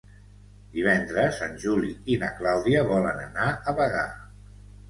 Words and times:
Divendres 0.77 1.41
en 1.47 1.53
Juli 1.65 1.91
i 2.13 2.17
na 2.23 2.31
Clàudia 2.39 2.81
volen 2.93 3.23
anar 3.29 3.55
a 3.55 3.75
Bagà. 3.83 4.09